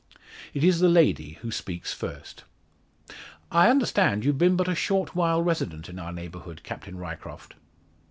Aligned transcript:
It 0.55 0.63
is 0.63 0.79
the 0.79 0.89
lady 0.89 1.33
who 1.43 1.51
speaks 1.51 1.93
first: 1.93 2.43
"I 3.51 3.69
understand 3.69 4.25
you've 4.25 4.39
been 4.39 4.55
but 4.55 4.67
a 4.67 4.73
short 4.73 5.15
while 5.15 5.43
resident 5.43 5.89
in 5.89 5.99
our 5.99 6.11
neighbourhood, 6.11 6.61
Captain 6.63 6.97
Ryecroft?" 6.97 7.53